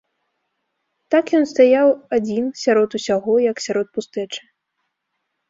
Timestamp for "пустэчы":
4.01-4.41